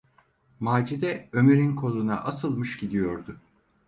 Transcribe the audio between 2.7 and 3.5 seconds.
gidiyordu.